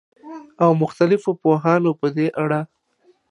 او 0.63 0.69
مختلفو 0.83 1.31
پوهانو 1.41 1.91
په 1.99 2.07
دې 2.15 2.27
اړه 2.43 2.61